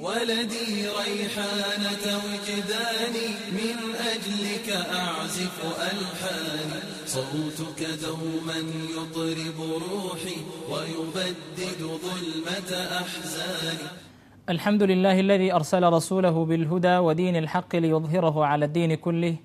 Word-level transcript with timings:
ولدي 0.00 0.88
ريحانة 0.88 2.04
وجداني 2.24 3.28
من 3.52 3.78
أجلك 4.12 4.68
أعزف 4.94 5.56
ألحاني 5.64 6.80
صوتك 7.06 7.80
دوما 8.02 8.58
يطرب 8.96 9.58
روحي 9.60 10.36
ويبدد 10.70 11.80
ظلمة 11.80 12.70
أحزاني. 13.00 13.88
الحمد 14.48 14.82
لله 14.82 15.20
الذي 15.20 15.52
أرسل 15.52 15.82
رسوله 15.92 16.44
بالهدى 16.44 16.96
ودين 16.98 17.36
الحق 17.36 17.76
ليظهره 17.76 18.44
على 18.44 18.64
الدين 18.64 18.94
كله 18.94 19.36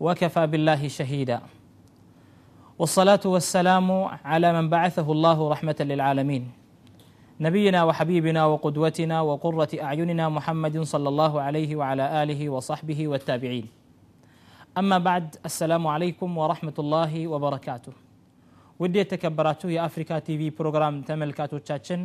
وكفى 0.00 0.46
بالله 0.46 0.88
شهيدا. 0.88 1.40
والصلاة 2.78 3.20
والسلام 3.24 3.90
على 4.24 4.52
من 4.52 4.68
بعثه 4.68 5.12
الله 5.12 5.48
رحمة 5.50 5.76
للعالمين. 5.80 6.67
نبينا 7.39 7.79
وحبيبنا 7.83 8.41
وقدوتنا 8.45 9.17
وقره 9.21 9.71
اعيننا 9.87 10.25
محمد 10.29 10.75
صلى 10.93 11.07
الله 11.09 11.33
عليه 11.41 11.71
وعلى 11.75 12.05
اله 12.23 12.41
وصحبه 12.55 12.99
والتابعين 13.11 13.65
اما 14.81 14.97
بعد 15.07 15.25
السلام 15.49 15.83
عليكم 15.87 16.29
ورحمه 16.41 16.77
الله 16.83 17.13
وبركاته 17.33 17.93
ودي 18.81 18.99
የተከበራችሁ 19.01 19.67
የአፍሪካ 19.75 20.11
ቲቪ 20.27 20.41
ፕሮግራም 20.59 20.95
ተመልካቾቻችን 21.09 21.99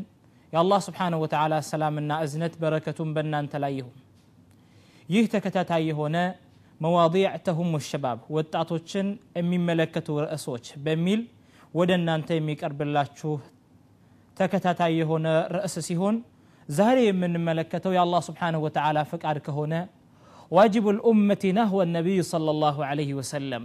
የአላህ 0.52 0.80
ስብሓንሁ 0.86 1.18
ወተዓላ 1.24 1.54
ሰላምና 1.70 2.10
እዝነት 2.24 2.54
በረከቱን 2.62 3.10
በእናንተ 3.16 3.52
ላይ 3.64 3.72
ይሁን 3.78 3.96
ይህ 5.14 5.24
ተከታታይ 5.34 5.82
የሆነ 5.90 6.16
መዋዲዕ 6.80 7.26
ተሁሙ 7.46 7.72
ሸባብ 7.90 8.18
ወጣቶችን 8.36 9.06
የሚመለከቱ 9.38 10.08
ርዕሶች 10.24 10.66
በሚል 10.86 11.22
ወደ 11.78 11.90
እናንተ 12.00 12.28
የሚቀርብላችሁ 12.38 13.32
ተከታታይ 14.37 14.93
የሆነ 15.01 15.25
ርዕስ 15.55 15.75
ሲሆን 15.87 16.15
ዛሬ 16.69 16.97
የምንመለከተው 17.07 17.91
የአላህ 17.95 18.21
ስብሓንሁ 18.29 18.59
ወተዓላ 18.65 18.99
ፍቃድ 19.11 19.37
ከሆነ 19.47 19.73
ዋጅቡ 20.51 20.85
ልኡመቲ 20.97 21.43
ናህወ 21.57 21.79
ነቢይ 21.95 22.19
صለ 22.31 22.47
ላሁ 22.63 22.77
አለህ 22.89 23.09
ወሰለም 23.19 23.63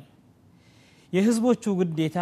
የህዝቦቹ 1.13 1.65
ግዴታ 1.81 2.19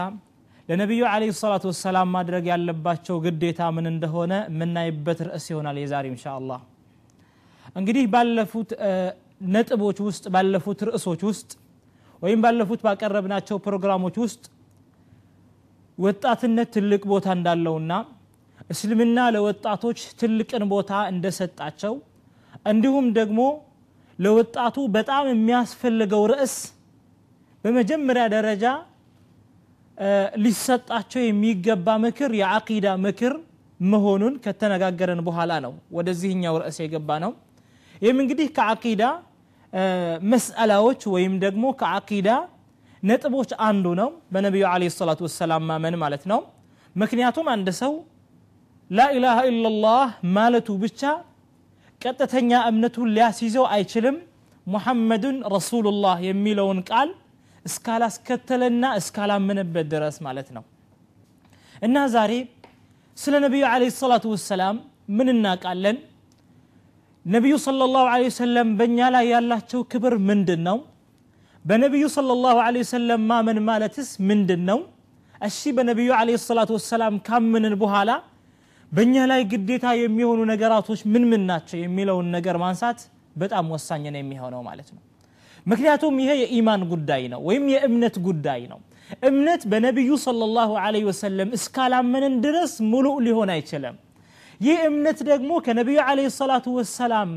ለነቢዩ 0.68 1.02
አለ 1.10 1.22
ሰላቱ 1.40 1.64
ወሰላም 1.70 2.08
ማድረግ 2.16 2.44
ያለባቸው 2.52 3.16
ግዴታ 3.26 3.60
ምን 3.76 3.86
እንደሆነ 3.92 4.32
የምናይበት 4.50 5.20
ርዕስ 5.28 5.44
ይሆናል 5.52 5.76
የዛሬ 5.82 6.06
እንሻ 6.12 6.24
አላህ 6.38 6.60
እንግዲህ 7.76 8.04
ባለፉት 8.14 8.70
ነጥቦች 9.54 9.98
ውስጥ 10.06 10.24
ባለፉት 10.34 10.80
ርዕሶች 10.88 11.22
ውስጥ 11.28 11.50
ወይም 12.22 12.40
ባለፉት 12.44 12.80
ባቀረብናቸው 12.86 13.56
ፕሮግራሞች 13.66 14.16
ውስጥ 14.24 14.44
ወጣትነት 15.98 16.68
ትልቅ 16.76 17.02
ቦታ 17.12 17.26
እንዳለውና 17.38 17.92
እስልምና 18.70 19.18
ለወጣቶች 19.34 19.98
ትልቅን 20.20 20.62
ቦታ 20.72 20.92
እንደሰጣቸው 21.12 21.94
እንዲሁም 22.70 23.06
ደግሞ 23.18 23.40
ለወጣቱ 24.18 24.76
በጣም 24.96 25.24
የሚያስፈልገው 25.30 26.22
ርዕስ 26.32 26.54
በመጀመሪያ 27.64 28.24
ደረጃ 28.34 28.64
ሊሰጣቸው 30.42 31.22
የሚገባ 31.24 31.88
ምክር 32.04 32.30
የአቂዳ 32.40 32.88
ምክር 33.04 33.34
መሆኑን 33.80 34.34
ከተነጋገረን 34.44 35.20
በኋላ 35.26 35.52
ነው 35.64 35.72
ወደዚህኛው 35.96 36.54
ርዕስ 36.62 36.76
የገባ 36.84 37.18
ነው 37.24 37.32
ይህም 38.02 38.18
እንግዲህ 38.22 38.48
ከአቂዳ 38.56 39.02
መስአላዎች 40.32 41.00
ወይም 41.14 41.34
ደግሞ 41.44 41.64
ከአቂዳ 41.80 42.28
ነጥቦች 43.02 43.50
አንዱ 43.66 43.86
ነው። 44.00 44.10
በነቢዩ 44.32 44.64
አለ 44.70 44.82
ሰላቱ 44.94 45.20
ወሰላም 45.26 45.64
ማመን 45.70 45.96
ማለት 46.02 46.22
ነው። 46.30 46.40
ምክንያቱም 46.96 47.46
አንድ 47.54 47.68
ሰው 47.80 47.92
لا 48.90 49.06
إله 49.16 49.36
إلا 49.50 49.68
الله 49.72 50.04
مالتو 50.36 50.74
بيتشا 50.82 51.12
كتتنيا 52.02 52.58
أمنتو 52.68 53.02
اللي 53.06 53.22
أسيزو 53.30 53.64
أي 53.74 53.82
شلم 53.92 54.16
محمد 54.74 55.24
رسول 55.54 55.84
الله 55.92 56.16
يميلون 56.28 56.78
قال 56.90 57.08
اسكالا 57.66 58.08
سكتلنا 58.16 58.88
إسكالا 59.00 59.36
من 59.48 59.58
بدرس 59.74 60.16
مالتنا. 60.24 60.62
إنها 61.84 62.06
زاري 62.14 62.40
سل 63.22 63.34
نبي 63.44 63.60
عليه 63.72 63.88
الصلاة 63.94 64.24
والسلام 64.32 64.76
من 65.18 65.28
الناك 65.34 65.60
قالن 65.66 65.96
نبي 67.34 67.52
صلى 67.66 67.82
الله 67.88 68.04
عليه 68.14 68.28
وسلم 68.32 68.66
بنيا 68.80 69.06
لا 69.14 69.22
يالله 69.32 69.58
تشو 69.66 69.80
كبر 69.92 70.14
من 70.28 70.40
دنو 70.48 70.78
بنبي 71.68 72.02
صلى 72.16 72.32
الله 72.36 72.56
عليه 72.66 72.82
وسلم 72.86 73.20
ما 73.30 73.38
من 73.46 73.58
مالتس 73.68 74.10
من 74.28 74.40
دنو 74.50 74.80
الشي 75.46 75.70
بنبي 75.78 76.08
عليه 76.20 76.36
الصلاة 76.40 76.70
والسلام 76.76 77.14
كم 77.28 77.42
من 77.54 77.64
البهالة 77.72 78.16
በእኛ 78.92 79.24
ላይ 79.30 79.40
ግዴታ 79.52 79.86
የሚሆኑ 80.00 80.40
ነገራቶች 80.52 81.00
ምን 81.12 81.24
ምን 81.30 81.42
ናቸው 81.50 81.78
የሚለውን 81.80 82.26
ነገር 82.36 82.56
ማንሳት 82.56 82.98
በጣም 83.36 83.66
ወሳኝ 83.74 84.04
ነው 84.06 84.20
የሚሆነው 84.22 84.60
ማለት 84.68 84.88
ነው። 84.94 85.02
ምክንያቱም 85.66 86.14
ይሄ 86.22 86.32
የኢማን 86.42 86.82
ጉዳይ 86.92 87.22
ነው 87.32 87.40
ወይም 87.48 87.64
የእምነት 87.74 88.16
ጉዳይ 88.26 88.60
ነው። 88.72 88.78
እምነት 89.28 89.62
በነቢዩ 89.70 90.12
صለ 90.22 90.42
ላሁ 90.54 90.70
ለ 90.94 91.02
ወሰለም 91.08 91.50
እስካላመንን 91.58 92.34
ድረስ 92.44 92.72
ሙሉእ 92.92 93.16
ሊሆን 93.26 93.50
አይችልም 93.54 93.96
ይህ 94.60 94.78
እምነት 94.86 95.18
ደግሞ 95.28 95.50
ከነቢዩ 95.64 95.98
ዓለይሂ 96.04 96.28
ሰላቱ 96.36 96.66
ወሰላም 96.76 97.30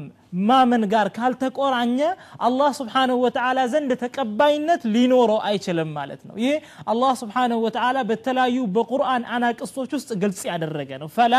ማመን 0.47 0.83
ጋር 0.91 1.07
ካልተቆራኘ 1.15 1.99
አላህ 2.47 2.69
ስብሓንሁ 2.79 3.15
ወተዓላ 3.23 3.59
ዘንድ 3.71 3.91
ተቀባይነት 4.03 4.81
ሊኖረው 4.93 5.39
አይችልም 5.47 5.89
ማለት 5.97 6.21
ነው። 6.27 6.35
ይህ 6.43 6.55
አላህ 6.91 7.11
ስብሓንሁ 7.21 7.57
ወተዓላ 7.65 7.97
በተለያዩ 8.09 8.57
በቁርአን 8.75 9.23
አናቅስቶች 9.35 9.91
ውስጥ 9.97 10.09
ግልጽ 10.21 10.41
ያደረገ 10.49 10.91
ነው። 11.01 11.09
ፈላ 11.17 11.35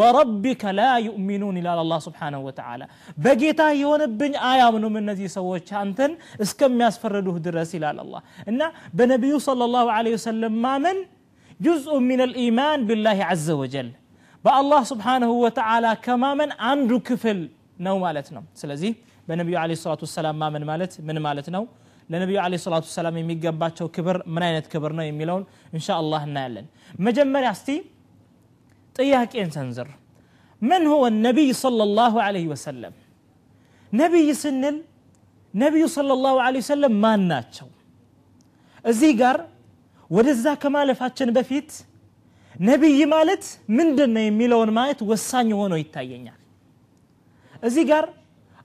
ወረቢከ 0.00 0.74
ላ 0.78 0.90
ዩእሚኑን 1.06 1.58
ይላል 1.60 1.80
አላህ 1.84 2.00
ስብሓንሁ 2.08 2.42
ወተዓላ። 2.48 2.82
በጌታ 3.18 3.62
የሆነብኝ 3.80 4.34
አያምኑም 4.50 4.96
እነዚህ 5.02 5.30
ሰዎች 5.38 5.70
አንተን 5.82 6.14
እስከሚያስፈርዱህ 6.46 7.38
ድረስ 7.46 7.72
ይላል 7.78 7.98
አላህ 8.04 8.22
እና 8.46 8.60
በነቢዩ 8.98 9.34
ሰለላሁ 9.48 9.86
ዐለይሂ 9.96 10.14
ወሰለም 10.18 10.56
ማመን 10.66 11.00
ጁዝኡ 11.60 11.96
ሚን 12.06 12.20
አልኢማን 12.24 12.80
ቢላሂ 12.88 13.18
ዐዘ 13.30 13.48
ወጀል 13.58 13.90
በአላህ 14.44 14.80
ስብሓንሁ 14.90 15.30
ወተዓላ 15.44 15.86
ከማመን 16.04 16.50
አንዱ 16.70 16.90
ክፍል 17.08 17.40
ነው 17.86 17.96
ማለት 18.04 18.28
ነው 18.36 18.42
ስለዚህ 18.60 18.92
በነቢዩ 19.28 19.56
አለ 19.62 19.72
ሰላቱ 19.82 20.02
ሰላም 20.16 20.36
ማመን 20.42 20.64
ማለት 20.70 20.92
ምን 21.08 21.18
ማለት 21.26 21.48
ነው 21.56 21.64
ለነቢዩ 22.10 22.38
አለ 22.44 22.54
ሰላቱ 22.64 22.86
ሰላም 22.96 23.16
የሚገባቸው 23.20 23.86
ክብር 23.96 24.16
ምን 24.34 24.42
አይነት 24.48 24.66
ክብር 24.72 24.92
ነው 24.98 25.04
የሚለውን 25.08 25.44
እንሻ 25.76 25.88
አላህ 26.00 26.22
እናያለን 26.28 26.66
መጀመሪያ 27.06 27.50
እስቲ 27.56 27.68
ጥያቄን 28.96 29.50
ሰንዝር 29.56 29.90
ምን 30.62 30.82
ሁወ 30.92 31.04
ነቢይ 31.26 31.50
صለ 31.62 31.80
ላሁ 31.98 32.14
አለህ 32.26 32.44
ወሰለም 32.52 32.96
ነቢይ 33.92 34.28
ስንል 34.42 34.76
ነቢዩ 35.54 35.84
صለ 35.96 36.10
ላሁ 36.24 36.36
አለ 36.46 36.54
ወሰለም 36.62 36.94
ማን 37.04 37.22
ናቸው 37.32 37.68
እዚህ 38.84 39.12
ጋር 39.22 39.38
ወደዛ 40.10 40.46
ከማለፋችን 40.62 41.30
በፊት 41.36 41.70
ነቢይ 42.62 43.00
ማለት 43.12 43.44
ምንድን 43.76 44.10
ነው 44.16 44.22
የሚለውን 44.24 44.70
ማየት 44.76 45.00
ወሳኝ 45.10 45.48
ሆኖ 45.60 45.74
ይታየኛል። 45.80 46.38
እዚህ 47.62 47.84
ጋር 47.90 48.04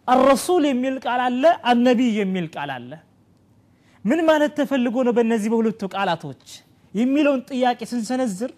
አረሱል 0.08 0.63
የሚል 0.69 0.96
ቃል 1.06 1.22
አለ 1.25 1.44
አነቢይ 1.72 2.12
የሚል 2.22 2.46
ቃል 2.56 2.69
አለ። 2.75 2.91
ምን 4.06 4.19
ማለት 4.30 4.52
ተፈልጎ 4.59 4.96
ነው 5.07 5.13
በእነዚህ 5.18 5.50
በሁለቱ 5.53 5.81
ቃላቶች? 5.96 6.44
የሚለውን 6.94 7.41
ጥያቄ 7.50 7.80
ስንሰነዝር 7.91 8.52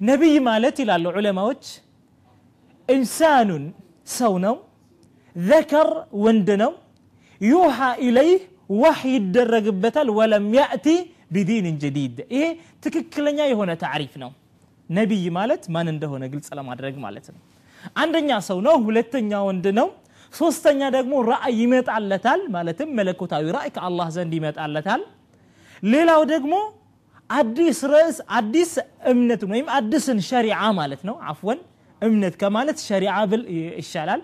ነቢይ 0.00 0.36
ማለት 0.48 0.76
ይላሉ 0.82 1.04
ዑለማዎች 1.12 1.64
ኢንሳኑን 2.88 3.64
ሰው 4.12 4.34
ነው 4.44 4.54
ዘከር 5.36 5.90
ወንድ 6.24 6.48
ነው 6.62 6.72
ዩሃ 7.40 7.76
ኢለይህ 8.06 8.40
ዋህ 8.74 9.00
ይደረግበታል 9.14 10.08
ወለም 10.18 10.46
ያእቲ 10.58 10.86
ቢዲንን 11.34 11.76
ጀዲድ። 11.82 12.16
ይሄ 12.34 12.44
ትክክለኛ 12.84 13.38
የሆነ 13.50 13.70
ታሪፍ 13.84 14.12
ነው 14.22 14.30
ነቢይ 14.92 15.24
ማለት 15.36 15.62
ማን 15.74 15.88
እንደሆነ 15.92 16.22
ግልጽ 16.32 16.48
ለማድረግ 16.58 16.94
ማለት 17.04 17.26
ነው። 17.34 17.40
አንደኛ 17.96 18.30
ሰው 18.48 18.58
ነው 18.66 18.74
ሁለተኛ 18.86 19.40
ወንድ 19.46 19.66
ነው 19.78 19.88
ሶስተኛ 20.34 20.80
ደግሞ 20.94 21.14
ራእይ 21.30 21.56
ይመጣለታል 21.62 22.40
ማለትም 22.54 22.90
መለኮታዊ 22.98 23.44
ራእይ 23.56 23.70
ከአላህ 23.76 24.06
ዘንድ 24.14 24.32
ይመጣለታል። 24.38 25.02
ሌላው 25.86 26.22
ደግሞ 26.32 26.54
አዲስ 27.30 27.78
ርዕስ 27.92 28.16
አዲስ 28.38 28.70
እምነትን 29.12 29.50
ወይም 29.54 29.68
አዲስን 29.76 30.18
ሸሪዓ 30.28 30.60
ማለት 30.78 31.02
ነው። 31.08 31.16
አፍወን 31.30 31.60
እምነት 32.02 32.34
ከማለት 32.40 32.78
ሸሪዓ 32.88 33.16
ብል 33.30 33.42
ይሻላል። 33.80 34.22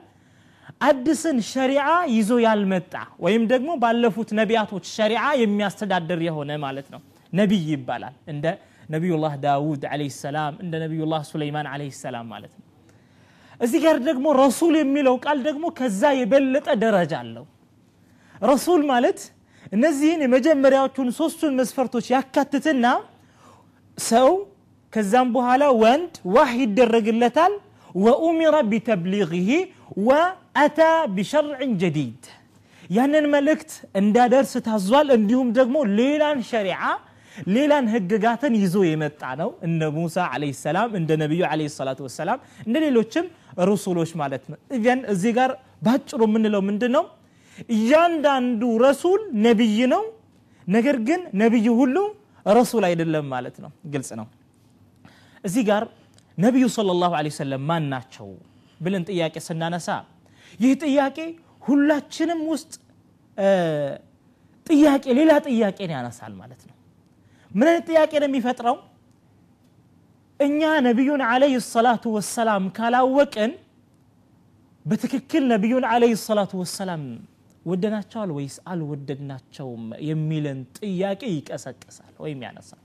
አዲስን 0.86 1.38
ሸሪዓ 1.50 1.84
ይዞ 2.14 2.30
ያልመጣ 2.46 2.92
ወይም 3.24 3.44
ደግሞ 3.52 3.70
ባለፉት 3.82 4.30
ነቢያቶች 4.40 4.84
ሸሪዓ 4.96 5.22
የሚያስተዳድር 5.42 6.20
የሆነ 6.26 6.50
ማለት 6.64 6.88
ነው። 6.94 7.00
ነቢይ 7.32 7.64
ይባላል። 7.72 8.14
እንደ 8.32 8.44
ነቢዩላህ 8.88 9.32
ዳውድ 9.44 9.82
አለህ 9.92 10.10
ሰላም 10.22 10.54
እንደ 10.64 10.74
ነቢዩላህ 10.84 11.22
ሱለይማን 11.30 11.66
አለህ 11.72 11.90
ሰላም 12.04 12.26
ማለት 12.34 12.52
ነው 12.58 12.64
እዚህ 13.60 13.80
ጋር 13.84 13.96
ደግሞ 14.08 14.26
ረሱል 14.40 14.74
የሚለው 14.80 15.14
ቃል 15.24 15.38
ደግሞ 15.48 15.64
ከዛ 15.78 16.02
የበለጠ 16.18 16.68
ደረጃ 16.84 17.12
አለው 17.22 17.44
ረሱል 18.42 18.82
ማለት 18.92 19.20
እነዚህን 19.72 20.20
የመጀመሪያዎቹን 20.24 21.08
ሶስቱን 21.18 21.52
መስፈርቶች 21.60 22.06
ያካትትና 22.14 22.86
ሰው 23.98 24.28
ከዛም 24.92 25.28
በኋላ 25.34 25.64
ወንድ 25.82 26.14
ዋህ 26.34 26.52
ይደረግለታል 26.62 27.54
ወኡሚረ 28.00 28.56
ቢተብሊغህ 28.70 29.48
ወአታ 30.08 30.80
ቢሸርዕን 31.16 31.72
ጀዲድ 31.82 32.22
ያንን 32.90 33.26
መልእክት 33.34 33.70
እንዳደርስ 34.00 34.52
ታዟል 34.66 35.08
እንዲሁም 35.16 35.48
ደግሞ 35.58 35.76
ሌላን 35.98 36.38
ሸሪዓ 36.50 36.80
ሌላን 37.54 37.86
ህግጋትን 37.92 38.54
ይዞ 38.60 38.76
የመጣ 38.86 39.22
ነው። 39.40 39.50
እነ 39.66 39.80
ሙሳ 39.96 40.16
ዓለይሂ 40.32 40.52
ሰላም 40.64 40.90
እንደ 40.98 41.10
ነቢዩ 41.22 41.42
ዓለይሂ 41.50 41.68
ሰላቱ 41.76 42.00
ወሰላም 42.06 42.38
እንደ 42.66 42.76
ሌሎችም 42.84 43.26
ሩሱሎች 43.68 44.10
ማለት 44.20 44.44
ነው። 44.50 44.58
እዚህ 45.14 45.32
ጋር 45.38 45.50
ባጭሩ 45.86 46.20
የምንለው 46.28 46.62
ምንድን 46.68 46.92
ነው 46.96 47.04
እያንዳንዱ 47.74 48.62
ረሱል 48.84 49.20
ነቢይ 49.46 49.78
ነው። 49.94 50.02
ነገር 50.66 50.96
ግን 51.08 51.20
ነቢይ 51.42 51.66
ሁሉ 51.80 51.96
ረሱል 52.46 52.82
አይደለም 52.88 53.26
ማለት 53.34 53.56
ነው። 53.64 53.70
ግልጽ 53.92 54.10
ነው። 54.20 54.26
እዚህ 55.44 55.62
ጋር 55.68 55.82
ነቢዩ 56.38 56.64
ሰለላሁ 56.76 57.10
ዐለይሂ 57.18 57.32
ወሰለም 57.34 57.62
ማን 57.70 57.84
ናቸው 57.92 58.28
ብለን 58.80 59.04
ጥያቄ 59.08 59.34
ስናነሳ 59.46 59.88
ይህ 60.60 60.72
ጥያቄ 60.84 61.16
ሁላችንም 61.62 62.40
ውስጥ 62.52 62.72
ጥያቄ 64.66 65.04
ሌላ 65.18 65.32
ጥያቄን 65.46 65.90
ያነሳል 65.96 66.32
ማለት 66.40 66.62
ነው 66.68 66.74
ምን 67.51 67.67
አይነት 67.69 67.85
ጥያቄ 67.89 68.11
ነው 68.21 68.27
የሚፈጥረው 68.29 68.77
እኛ 70.39 70.61
ነቢዩን 70.87 71.21
ዓለይሂ 71.27 71.55
ሰላቱ 71.67 72.03
ወሰላም 72.15 72.63
ካላወቅን 72.77 73.51
በትክክል 74.85 75.43
ነቢዩን 75.53 75.85
ዓለይሂ 75.91 76.13
ሰላቱ 76.27 76.53
ወሰላም 76.61 77.03
ወደናቸዋል 77.65 78.31
ወይስ 78.37 78.55
አልወደድናቸውም 78.71 79.83
የሚልን 80.07 80.59
ጥያቄ 80.79 81.21
ይቀሰቅሳል 81.35 82.15
ወይም 82.23 82.41
ያነሳል 82.45 82.79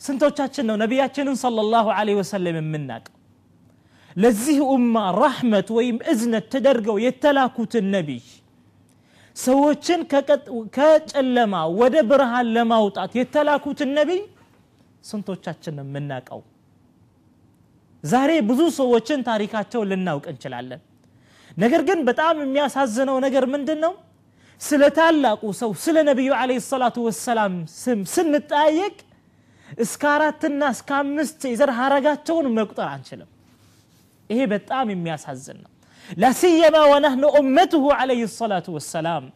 ስንቶቻችን 0.00 0.66
ነው 0.68 0.76
ነቢያችንን 0.82 1.36
ሰለላሁ 1.44 1.86
ዐለይሂ 1.98 2.16
ወሰለም 2.20 2.56
የምናውቀው 2.60 3.14
ለዚህ 4.16 4.58
ኡማ 4.72 4.94
ራሕመት 5.22 5.68
ወይም 5.76 5.96
እዝነት 6.12 6.46
ተደርገው 6.54 6.96
የተላኩትን 7.04 7.86
ነቢይ 7.96 8.22
ሰዎችን 9.35 10.01
ከጨለማ 10.75 11.53
ወደ 11.79 11.95
ብርሃን 12.09 12.47
ለማውጣት 12.55 13.11
የተላኩትን 13.19 13.91
ነቢይ 13.97 14.21
ስንቶቻችን 15.03 15.79
የምናውቀው? 15.81 16.41
ዛሬ 18.03 18.31
ብዙ 18.49 18.61
ሰዎችን 18.79 19.19
ታሪካቸውን 19.29 19.89
ልናውቅ 19.91 20.25
እንችላለን። 20.31 20.81
ነገር 21.57 21.81
ግን 21.87 21.99
በጣም 22.09 22.35
የሚያሳዝነው 22.43 23.17
ነገር 23.25 23.43
ምንድን 23.53 23.79
ነው 23.85 23.93
ስለ 24.61 24.83
ታላቁ 24.97 25.43
ሰው 25.59 25.71
ስለ 25.83 25.97
ነቢዩ 26.09 26.29
ለ 26.49 26.59
ሰላቱ 26.67 26.97
ወሰላም 27.07 27.53
ስም 27.75 27.99
ስንጠያየቅ 28.13 28.95
እስከ 29.79 30.03
አራትና 30.13 30.63
እስከ 30.75 30.89
አምስት 31.01 31.41
የዘር 31.51 31.71
ሀረጋቸውን 31.77 32.47
መቁጠር 32.57 32.87
አንችልም። 32.93 33.29
ይሄ 34.29 34.41
በጣም 34.53 34.87
የሚያሳዝን 34.93 35.57
ነው 35.63 35.71
لا 36.17 36.31
سيما 36.31 36.83
ونحن 36.91 37.23
أمته 37.39 37.93
عليه 37.93 38.23
الصلاة 38.23 38.63
والسلام. 38.67 39.31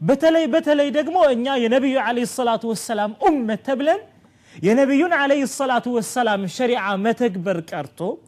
بتلي 0.00 0.46
بتلي 0.46 0.90
دقمو 0.90 1.24
إنيا 1.24 1.56
يا 1.56 1.68
نبي 1.68 1.98
عليه 1.98 2.22
الصلاة 2.22 2.60
والسلام 2.64 3.14
أمة 3.28 3.54
تبلن. 3.54 4.00
يا 4.62 4.74
نبي 4.74 5.02
عليه 5.04 5.42
الصلاة 5.42 5.82
والسلام 5.86 6.46
شريعة 6.46 6.96
ما 6.96 7.12
تكبر 7.12 7.60
كارتو 7.60 8.18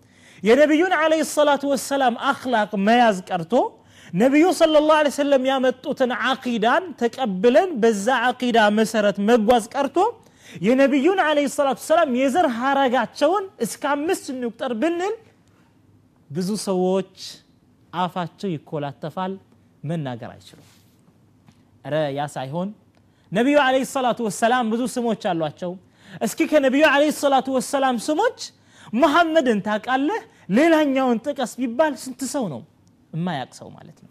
يا 0.43 0.55
نبي 0.55 0.82
عليه 0.82 1.20
الصلاة 1.20 1.61
والسلام 1.64 2.14
أخلاق 2.17 2.75
ما 2.75 3.08
يذكرتو 3.08 3.70
نبي 4.14 4.52
صلى 4.52 4.79
الله 4.79 4.94
عليه 4.94 5.08
وسلم 5.08 5.47
يا 5.47 5.58
متوتن 5.58 6.12
عقيدا 6.12 6.82
تكبلا 6.99 7.64
بزا 7.82 8.12
عقيدة 8.12 8.70
مسرت 8.70 9.20
مبواز 9.20 9.69
كارتو 9.69 10.06
يا 10.62 10.75
نبي 10.75 11.06
عليه 11.20 11.44
الصلاة 11.44 11.69
والسلام 11.70 12.14
يزر 12.14 12.47
هارا 12.47 12.99
قاتشون 12.99 13.43
إسكام 13.62 14.06
مس 14.06 14.31
النكتر 14.31 14.73
بنن 14.73 15.14
بزو 16.31 16.56
سووتش 16.56 17.44
አፋቸው 17.94 18.50
ይኮላተፋል 18.55 19.32
መናገር 19.85 20.31
አይችሉም። 20.35 20.69
ረ 21.85 21.96
ያ 22.17 22.23
ሳይሆን 22.35 22.69
ነቢዩ 23.32 23.56
ለ 23.75 23.79
ሰላቱ 23.93 24.19
ወሰላም 24.29 24.67
ብዙ 24.73 24.82
ስሞች 24.94 25.23
አሏቸው። 25.31 25.73
እስኪ 26.20 26.41
ከነቢዩ 26.50 26.85
ለ 26.94 27.11
ሰላቱ 27.23 27.46
ወሰላም 27.56 27.96
ስሞች 28.06 28.38
መሐመድን 28.94 29.58
ታውቃለህ? 29.67 30.23
ሌላኛውን 30.56 31.19
ጥቀስ 31.26 31.52
ቢባል 31.61 31.93
ስንት 32.02 32.20
ሰው 32.35 32.44
ነው? 32.52 32.61
የማያቅ 33.12 33.50
ሰው 33.61 33.69
ማለት 33.76 33.99
ነው። 34.05 34.11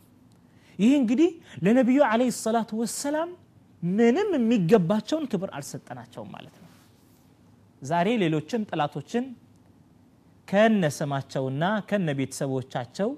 ይህ 0.79 0.94
እንግዲህ 1.01 1.29
ለነቢዩ 1.65 2.00
ለ 2.13 2.31
ሰላቱ 2.44 2.71
ወሰላም 2.81 3.29
ምንም 3.83 4.29
የሚገባቸውን 4.38 5.25
ክብር 5.31 5.50
አልሰጠናቸውም 5.57 6.29
ማለት 6.36 6.56
ነው። 6.56 6.69
ዛሬ 7.81 8.07
ሌሎችን 8.21 8.62
ጥላቶችን 8.69 9.25
ከነ 10.47 10.83
ስማቸውና 10.97 11.63
ከነ 11.89 12.07
ቤተሰቦቻቸው 12.19 13.09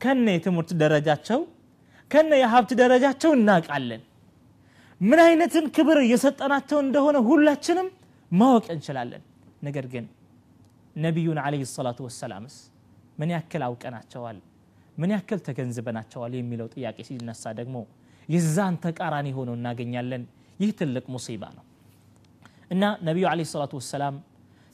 ከነ 0.00 0.26
የትምህርት 0.34 0.70
ደረጃቸው 0.82 1.40
ከነ 2.10 2.30
የሀብት 2.40 2.70
ደረጃቸው 2.80 3.30
እናውቃለን። 3.38 4.02
ምን 5.00 5.20
አይነትን 5.24 5.66
ክብር 5.76 5.98
እየሰጠናቸው 6.04 6.78
እንደሆነ 6.84 7.16
ሁላችንም 7.28 7.88
ማወቅ 8.30 8.66
እንችላለን። 8.74 9.22
ነገር 9.66 9.86
ግን 9.92 10.04
ነቢዩን 10.96 11.38
ለ 11.52 11.64
ሰላቱ 11.72 11.98
ወሰላምስ 12.06 12.54
ምን 13.18 13.30
ያክል 13.34 13.62
አውቀናቸዋል? 13.66 14.38
ምን 14.96 15.10
ያክል 15.14 15.38
ተገንዝበናቸዋል? 15.46 16.32
የሚለው 16.38 16.68
ጥያቄ 16.74 16.96
ሲነሳ 17.08 17.44
ደግሞ 17.58 17.76
የዛን 18.28 18.74
ተቃራኒ 18.84 19.28
ሆኖ 19.36 19.50
እናገኛለን። 19.58 20.22
ይህ 20.60 20.70
ትልቅ 20.78 21.04
ሙሲባ 21.14 21.42
ነው። 21.56 21.64
እና 22.70 22.82
ነቢዩ 23.08 23.24
ለ 23.32 23.44
ሰላቱ 23.52 23.72
ወሰላም 23.80 24.14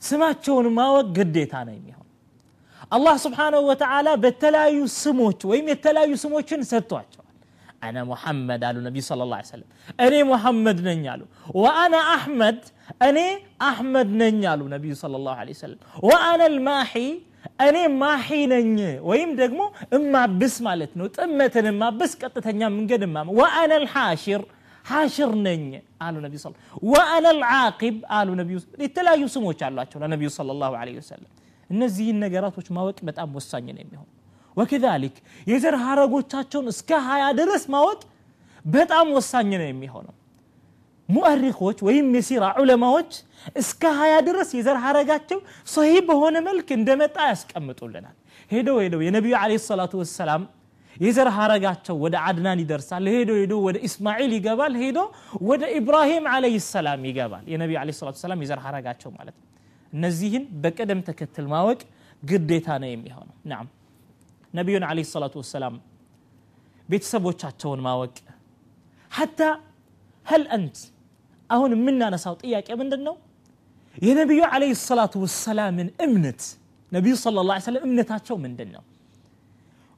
ስማቸውን 0.01 0.67
ማወቅ 0.77 1.05
ግዴታ 1.17 1.53
ነው 1.67 1.75
የሚሆን 1.77 2.02
አላህ 2.96 3.14
ስብሓንሁ 3.24 3.60
ወተዓላ 3.70 4.08
በተለያዩ 4.24 4.78
ስሞች 5.02 5.40
ወይም 5.50 5.66
የተለያዩ 5.72 6.12
ስሞችን 6.24 6.60
ሰጥቷቸዋል 6.72 7.24
አነ 7.86 7.96
ሙሐመድ 8.10 8.62
አሉ 8.68 8.76
ነቢዩ 8.86 9.02
ስለ 9.08 9.26
ላ 9.32 9.36
ሰለም 9.50 9.68
እኔ 10.06 10.14
ሙሐመድ 10.30 10.78
ነኝ 10.88 11.02
አሉ 11.12 11.22
ወአነ 11.62 11.94
አሕመድ 12.14 12.60
እኔ 13.08 13.18
አሕመድ 13.68 14.10
ነኝ 14.22 14.38
አሉ 14.52 14.62
ነቢዩ 14.74 14.92
ስለ 15.02 15.20
ላሁ 15.26 15.44
ለ 15.48 15.56
ሰለም 15.62 15.78
ወአነ 16.08 16.40
ልማሒ 16.56 16.94
እኔ 17.66 17.76
ማሒ 18.00 18.28
ነኝ 18.54 18.72
ወይም 19.10 19.30
ደግሞ 19.42 19.60
እማብስ 19.98 20.54
ማለት 20.68 20.92
ነው 21.00 21.06
ጥመትን 21.16 21.66
እማብስ 21.72 22.12
ቀጥተኛ 22.22 22.60
መንገድ 22.76 23.02
እማ 23.08 23.24
ወአነ 23.40 23.72
ልሓሽር 23.84 24.42
ሓሽር 24.84 25.32
ነኝ 25.46 25.62
አሉ 26.06 26.14
ነቢ 26.26 26.34
ስ 26.42 26.50
ወአነ 26.92 27.26
ልዓቂብ 27.40 27.96
አሉ 28.18 28.28
ነቢዩ 28.40 28.58
የተለያዩ 28.86 29.24
ስሞች 29.36 29.60
አሏቸው 29.68 30.00
ለነቢዩ 30.04 30.28
ስለ 30.36 30.56
ላሁ 30.62 30.72
ለ 30.88 30.96
ወሰለም 31.00 31.30
እነዚህን 31.72 32.18
ነገራቶች 32.24 32.68
ማወቅ 32.76 32.98
በጣም 33.08 33.28
ወሳኝ 33.38 33.66
ነው 33.76 33.82
የሚሆን 33.84 34.08
ወከዛሊክ 34.56 35.16
የዘር 35.46 35.74
ሀረጎቻቸውን 35.82 36.68
እስከ 36.72 36.90
ሀያ 37.08 37.24
ድረስ 37.40 37.64
ማወቅ 37.74 38.00
በጣም 38.64 39.06
ወሳኝ 39.16 39.50
ነው 39.60 39.68
የሚሆነው 39.68 40.14
ሙአሪኮች 41.08 41.78
ወይም 41.86 42.06
የሲራ 42.16 42.44
ዑለማዎች 42.60 43.12
እስከ 43.60 43.92
ሀያ 43.98 44.14
ድረስ 44.26 44.48
የዘር 44.56 44.78
ሀረጋቸው 44.84 45.38
ሰሂ 45.74 45.92
በሆነ 46.08 46.36
መልክ 46.48 46.68
እንደመጣ 46.76 47.16
ያስቀምጡልናል 47.30 48.16
ሄደው 48.50 48.76
ሄደው 48.82 49.00
የነቢዩ 49.06 49.34
ለ 49.50 49.56
ሰላቱ 49.68 49.94
ወሰላም 50.02 50.42
የዘር 50.96 51.28
ሀረጋቸው 51.36 51.96
ወደ 52.04 52.14
አድናን 52.28 52.60
ይደርሳል 52.62 53.04
ሄዶ 53.14 53.30
ሄዶ 53.40 53.54
ወደ 53.66 53.76
ኢስማዒል 53.88 54.32
ይገባል 54.38 54.74
ሄዶ 54.82 54.98
ወደ 55.50 55.62
ኢብራሂም 55.78 56.24
አለህ 56.32 56.54
ሰላም 56.68 57.02
ይገባል 57.10 57.44
የነቢዩ 57.52 57.78
ለ 57.88 57.94
ሰላቱ 58.00 58.16
ሰላም 58.24 58.40
የዘር 58.44 58.60
ሀረጋቸው 58.64 59.12
ማለት 59.18 59.36
ነው 59.36 59.44
نزيهن 59.93 60.43
بكدم 60.63 61.01
تكتل 61.07 61.45
ماوك 61.53 61.79
قديتانا 62.29 62.87
يميهون 62.87 63.27
نعم 63.51 63.67
نبينا 64.53 64.85
عليه 64.85 65.01
الصلاة 65.01 65.31
والسلام 65.35 65.81
بيتسبو 66.89 67.31
تشاتشون 67.31 67.79
ماوك 67.79 68.15
حتى 69.17 69.49
هل 70.23 70.41
أنت 70.47 70.77
أهون 71.51 71.71
منا 71.85 72.09
نساوت 72.09 72.43
إياك 72.43 72.69
يا 72.69 72.75
من 72.75 72.89
يا 74.01 74.13
نبي 74.13 74.41
عليه 74.53 74.71
الصلاة 74.71 75.13
والسلام 75.15 75.73
من 75.79 75.87
إمنت 76.05 76.41
نبي 76.93 77.15
صلى 77.15 77.41
الله 77.41 77.53
عليه 77.53 77.63
وسلم 77.63 77.83
إمنت 77.87 78.11
هاتشو 78.11 78.35
من 78.43 78.55
دنا 78.55 78.81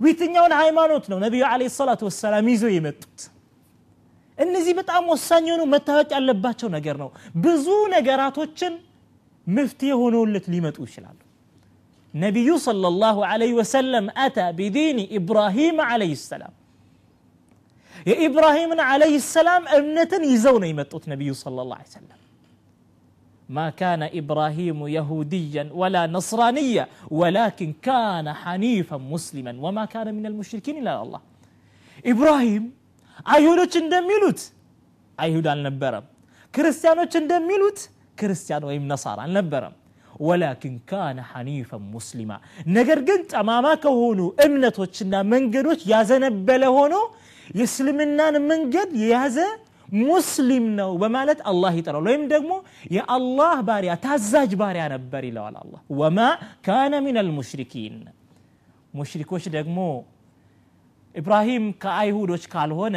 ويتنيون 0.02 0.52
هاي 0.60 0.72
ما 0.72 0.88
نوتنو 0.88 1.18
نبي 1.26 1.44
عليه 1.44 1.66
الصلاة 1.74 2.02
والسلام 2.08 2.46
يزو 2.54 2.68
يمتت 2.78 3.18
النزي 4.42 4.74
بتعم 4.78 5.06
وسانيونو 5.10 5.66
متاوك 5.74 6.14
ألباتشو 6.20 6.68
نجرنو 6.76 7.10
بزو 7.44 7.78
نجراتو 7.94 8.44
تشن 8.56 8.74
መፍትሄ 9.47 9.91
ሆኖለት 10.03 10.47
ሊመጡ 10.55 10.79
ይችላሉ 10.89 11.19
ነቢዩ 12.15 12.49
صلى 12.69 12.87
الله 12.93 13.17
عليه 13.31 13.53
وسلم 13.61 14.05
أتى 14.27 14.47
بدين 14.61 14.99
إبراهيم 15.19 15.77
عليه 15.91 16.13
السلام 16.21 16.53
የኢብራሂምን 18.11 18.81
ዓለይህ 18.91 19.23
ሰላም 19.37 19.63
እምነትን 19.79 20.23
ይዘው 20.33 20.55
ነው 20.63 20.69
የመጡት 20.73 21.05
ነቢዩ 21.13 21.31
صلى 21.45 21.61
الله 21.63 21.77
عليه 21.81 21.93
وسلم 21.95 22.19
ما 23.49 23.67
كان 23.81 24.03
إبراهيم 24.21 24.79
يهوديا 24.97 25.65
ولا 25.81 26.03
نصرانيا 26.17 26.85
ولكن 27.21 27.69
كان 27.89 28.27
حنيفا 28.43 28.97
مسلما 29.15 29.53
وما 29.65 29.85
كان 29.95 30.07
من 30.19 30.25
المشركين 30.31 30.75
إلا 30.83 30.93
الله 31.05 31.21
إبراهيم 32.13 32.65
አይሁዶች 33.33 33.73
እንደሚሉት 33.83 34.41
አይሁድ 35.19 35.47
አልነበረም 35.53 36.05
ክርስቲያኖች 36.55 37.13
እንደሚሉት 37.23 37.79
ክርስቲያን 38.19 38.67
ወይም 38.69 38.85
ነሳር 38.91 39.19
አልነበረም 39.25 39.75
ወላኪን 40.21 40.75
ካነ 40.91 41.19
ሐኒፈን 41.31 41.83
ሙስሊማ 41.93 42.33
ነገር 42.77 42.99
ግን 43.09 43.21
ጠማማ 43.33 43.67
ከሆኑ 43.85 44.21
እምነቶችና 44.45 45.23
መንገዶች 45.33 45.83
ያዘነበለ 45.93 46.65
ሆኖ 46.77 46.95
የእስልምናን 47.59 48.37
መንገድ 48.51 48.91
የያዘ 49.03 49.39
ሙስሊም 50.03 50.67
ነው 50.79 50.91
በማለት 51.03 51.39
አላህ 51.51 51.73
ይጠራል 51.79 52.05
ወይም 52.09 52.25
ደግሞ 52.33 52.53
የአላህ 52.97 53.55
ባሪያ 53.69 53.93
ታዛዥ 54.05 54.53
ባሪያ 54.61 54.85
ነበር 54.95 55.23
ይለዋል 55.29 55.57
አላህ 55.63 55.81
ወማ 56.01 56.19
ካነ 56.67 57.01
ሚን 57.07 57.17
አልሙሽሪኪን 57.23 57.97
ሙሽሪኮች 58.95 59.45
ደግሞ 59.57 59.79
ኢብራሂም 61.15 61.65
ከአይሁዶች 61.83 62.45
ካልሆነ 62.53 62.97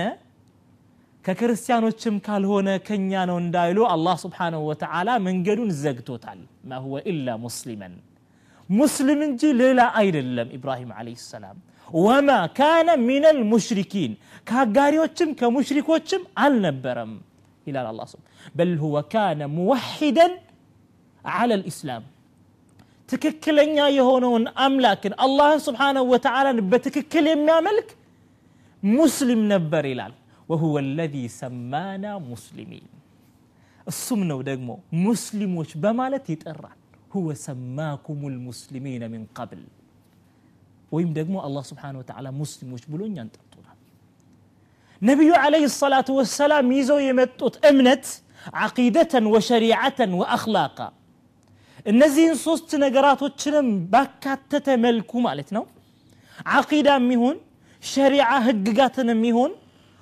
ከክርስቲያኖችም 1.27 2.15
ካልሆነ 2.25 2.69
ከኛ 2.87 3.11
ነው 3.29 3.37
እንዳይሉ 3.43 3.79
አላህ 3.91 4.15
ስብሓንሁ 4.23 4.61
ወተዓላ 4.69 5.09
መንገዱን 5.27 5.69
ዘግቶታል 5.83 6.39
ማ 6.69 6.79
ሁወ 6.85 6.95
ኢላ 7.11 7.35
ሙስሊመን 7.45 7.93
ሙስሊም 8.69 9.19
እንጂ 9.27 9.41
ሌላ 9.61 9.81
አይደለም 9.99 10.49
ኢብራሂም 10.57 10.91
ዓለይሂ 10.97 11.17
ሰላም 11.27 11.57
ወማ 11.99 12.29
ካነ 12.57 12.89
ሚን 13.07 13.23
አልሙሽሪኪን 13.31 14.11
ከአጋሪዎችም 14.49 15.29
ከሙሽሪኮችም 15.39 16.21
አልነበረም 16.43 17.11
ይላል 17.67 17.87
አላ 17.91 18.03
በል 18.57 18.73
ሁወ 18.83 18.95
ካነ 19.13 19.41
ሙወሒደን 19.57 20.33
ዓላ 21.25 21.51
ልእስላም 21.61 22.03
ትክክለኛ 23.09 23.77
የሆነውን 23.97 24.45
አምላክን 24.65 25.13
አላህን 25.25 25.61
ስብሓንሁ 25.67 26.03
ወተዓላን 26.13 26.59
በትክክል 26.71 27.25
የሚያመልክ 27.31 27.89
ሙስሊም 28.83 29.41
ነበር 29.53 29.83
ይላል 29.91 30.13
ወሁወ 30.49 30.75
ለዚ 30.97 31.15
ሰማና 31.39 32.05
ሙስሊሚን 32.31 32.87
እሱም 33.87 34.21
ነው 34.31 34.39
ደግሞ 34.49 34.69
ሙስሊሞች 35.05 35.71
በማለት 35.83 36.25
ይጠራል 36.33 36.79
ሁወ 37.13 37.29
ሰማኩም 37.45 38.21
ልሙስሊሚን 38.33 39.03
ምን 39.13 39.23
ቀብል 39.37 39.63
ወይም 40.91 41.09
ደግሞ 41.17 41.35
አላህ 41.45 41.63
ስብሓን 41.69 41.95
ወተዓላ 42.01 42.27
ሙስሊሞች 42.41 42.83
ብሎ 42.91 43.01
እኛን 43.09 43.29
ጠርቶናል 43.35 43.77
ነቢዩ 45.01 45.31
ዓለይሂ 45.43 45.65
ሰላቱ 45.77 46.09
ወሰላም 46.19 46.67
ይዘው 46.77 46.99
የመጡት 47.07 47.55
እምነት 47.69 48.05
ዓቂደተን 48.63 49.25
ወሸሪዓተን 49.33 50.11
ወአኽላቃ 50.19 50.77
እነዚህን 51.85 52.35
ሶስት 52.45 52.69
ነገራቶችንም 52.83 53.67
ባካተተ 53.93 54.67
መልኩ 54.85 55.11
ማለት 55.27 55.49
ነው 55.57 55.63
ዓቂዳ 56.53 56.89
የሚሆን 56.99 57.37
ሸሪዓ 57.83 58.29
ህግጋትን 58.47 59.09
የሚሆን 59.13 59.51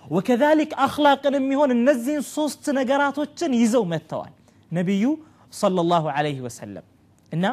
ወከዛሊክ 0.05 0.71
አኽላቅን 0.85 1.35
የሚሆን 1.39 1.71
እነዚህን 1.75 2.23
ሶስት 2.35 2.65
ነገራቶችን 2.79 3.51
ይዘው 3.61 3.83
መጥተዋል 3.91 4.33
ነቢዩ 4.71 5.05
ሰለላሁ 5.53 6.03
ዐለይሂ 6.15 6.39
ወሰለም 6.47 6.85
እና 7.31 7.45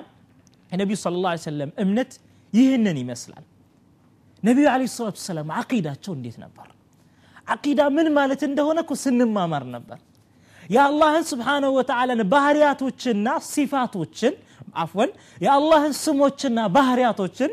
የነቢዩ 0.70 0.96
ሰለላሁ 1.04 1.28
ዐለይሂ 1.30 1.42
ወሰለም 1.44 1.70
እምነት 1.84 2.12
ይህንን 2.52 2.96
ይመስላል 3.02 3.44
ነቢዩ 4.42 4.66
ዐለይሂ 4.72 4.90
ሰላቱ 4.96 5.16
ወሰላም 5.20 5.48
ዓቂዳቸው 5.60 6.12
እንዴት 6.18 6.36
ነበር 6.44 6.66
ዓቂዳ 7.46 7.80
ምን 7.96 8.08
ማለት 8.18 8.40
እንደሆነ 8.48 8.78
እኮ 8.84 8.94
ስንማማር 9.02 9.64
ነበር 9.76 9.98
የአላህን 10.70 11.24
ስብሓንሁ 11.30 11.70
ወተዓላን 11.78 12.20
ባህርያቶችና 12.32 13.28
ሲፋቶችን 13.52 14.34
አፍወን 14.82 15.10
የአላህን 15.44 15.94
ስሞችና 16.02 16.58
ባህርያቶችን 16.76 17.50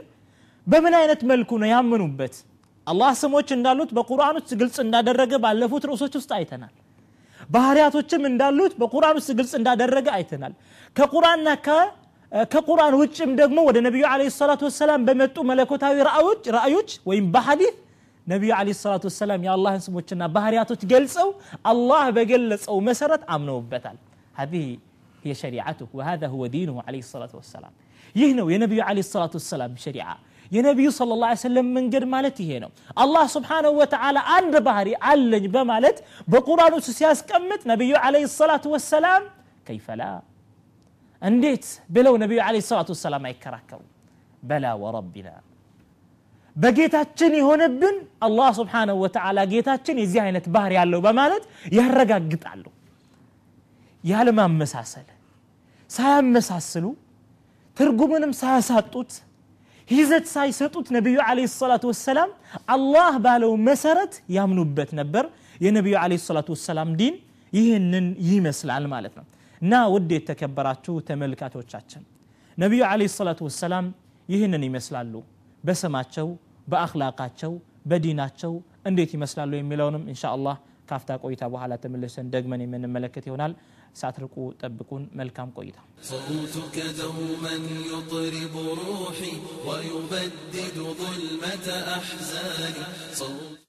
በምን 0.67 0.93
አይነት 0.99 1.21
መልኩ 1.31 1.51
ነው 1.61 1.69
ያመኑበት 1.73 2.35
አላህ 2.89 3.11
ስሞች 3.21 3.49
እንዳሉት 3.57 3.91
በቁርአን 3.97 4.35
ውስጥ 4.39 4.51
ግልጽ 4.61 4.77
እንዳደረገ 4.85 5.33
ባለፉት 5.45 5.83
ርዕሶች 5.91 6.13
ውስጥ 6.19 6.31
አይተናል 6.39 6.73
ባህርያቶችም 7.55 8.23
እንዳሉት 8.31 8.73
በቁርአን 8.81 9.15
ውስጥ 9.19 9.31
ግልጽ 9.39 9.53
እንዳደረገ 9.59 10.07
አይተናል 10.17 10.53
ከቁርአንና 10.95 11.49
ከቁርአን 12.53 12.93
ውጭም 13.01 13.31
ደግሞ 13.41 13.57
ወደ 13.69 13.77
ነቢዩ 13.87 14.03
ለ 14.19 14.29
ሰላቱ 14.39 14.61
ወሰላም 14.69 15.01
በመጡ 15.07 15.35
መለኮታዊ 15.49 15.95
ራእዮች 16.57 16.91
ወይም 17.09 17.25
በሐዲት 17.35 17.75
ነቢዩ 18.27 18.51
ለ 18.67 18.73
ሰላቱ 18.83 19.03
ወሰላም 19.11 19.41
የአላህን 19.47 19.81
ስሞችና 19.87 20.23
ባህርያቶች 20.35 20.81
ገልጸው 20.93 21.27
አላህ 21.71 22.03
በገለጸው 22.17 22.77
መሰረት 22.89 23.23
አምነውበታል 23.35 23.97
هذه 24.35 24.63
هي 25.25 25.31
شريعته 25.35 25.87
وهذا 25.93 26.27
هو 26.27 26.41
دينه 26.47 26.75
عليه 26.87 27.01
الصلاة 27.07 27.33
والسلام 27.39 27.73
ይህ 28.15 28.29
ነው 28.39 28.45
የነቢዩ 28.53 28.79
ለ 28.97 28.99
ሰላቱ 29.13 29.33
ወሰላም 29.39 29.71
ሸሪዓ 29.85 30.07
የነቢዩ 30.51 30.89
ስለ 30.97 31.15
ላ 31.21 31.29
ሰለም 31.43 31.67
መንገድ 31.77 32.03
ማለት 32.13 32.37
ይሄ 32.43 32.51
ነው 32.63 32.71
አላህ 33.03 33.23
ስብሓንሁ 33.35 33.71
ወተዓላ 33.81 34.17
አንድ 34.35 34.55
ባህሪ 34.67 34.89
አለኝ 35.11 35.45
በማለት 35.55 35.97
በቁርአን 36.33 36.73
ውስጥ 36.77 36.91
ሲያስቀምጥ 36.99 37.61
ነቢዩ 37.71 37.93
ለ 38.13 38.21
ሰላቱ 38.35 38.65
ወሰላም 38.75 39.23
ከይፈላ 39.67 40.03
እንዴት 41.21 41.65
ብለው 41.95 42.15
ነቢዩ 42.23 42.39
ለ 42.49 42.61
ሰላቱ 42.69 42.89
ወሰላም 42.95 43.25
አይከራከሩ 43.29 43.81
በላ 44.43 44.65
ወረቢና 44.83 45.29
በጌታችን 46.55 47.31
የሆነብን 47.39 47.95
አላህ 48.27 48.49
ስብሓንሁ 48.59 48.95
ወተዓላ 49.03 49.39
ጌታችን 49.53 49.97
የዚህ 50.01 50.19
አይነት 50.25 50.45
ባህር 50.55 50.73
ያለው 50.77 50.99
በማለት 51.07 51.43
ያረጋግጣሉ 51.77 52.63
ያለማመሳሰል 54.03 55.07
ሳያመሳስሉ 55.89 56.85
ትርጉምንም 57.77 58.31
ሳያሳጡት 58.41 59.11
ይዘት 59.89 60.25
ሳይሰጡት 60.33 60.87
ነቢዩ 60.95 61.17
ለ 61.37 61.41
ሰላቱ 61.55 61.83
ወሰላም 61.91 62.29
አላህ 62.75 63.13
ባለው 63.25 63.51
መሰረት 63.67 64.13
ያምኑበት 64.37 64.91
ነበር 64.99 65.25
የነቢዩ 65.61 65.95
ለ 66.11 66.17
ሰላቱ 66.27 66.49
ወሰላም 66.55 66.89
ዲን 67.01 67.15
ይህንን 67.53 68.07
ይመስላል 68.29 68.85
ማለት 68.93 69.13
ነው 69.19 69.25
እና 69.61 69.73
ውድ 69.93 70.09
የተከበራችሁ 70.17 70.95
ተመልካቾቻችን 71.09 72.03
ነቢዩ 72.57 72.81
ለ 73.01 73.09
ሰላቱ 73.19 73.41
ወሰላም 73.49 73.85
ይህንን 74.29 74.63
ይመስላሉ 74.69 75.13
በስማቸው 75.63 76.27
በአክላቃቸው 76.67 77.53
በዲናቸው 77.91 78.53
እንዴት 78.89 79.11
ይመስላሉ 79.17 79.51
የሚለውንም 79.59 80.03
እንሻ 80.11 80.23
አላህ 80.35 80.55
ካፍታ 80.89 81.11
ቆይታ 81.23 81.43
በኋላ 81.53 81.73
ተመልሰን 81.83 82.27
ደግመን 82.33 82.61
የምንመለከት 82.65 83.25
ይሆናል 83.29 83.53
ሳትርቁ 83.99 84.35
ጠብቁን 84.61 85.03
መልካም 85.19 85.49
ቆይታ 85.59 85.77
صوتك 86.11 86.75
دوما 86.99 87.53
يطرب 87.91 88.55
روحي 88.81 89.33
ويبدد 89.67 90.77
ظلمة 91.01 91.67
أحزاني 91.97 92.83
صوت 93.19 93.59